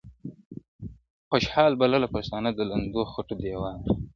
[1.29, 3.77] خوشحال بلله پښتانه د لندو خټو دېوال-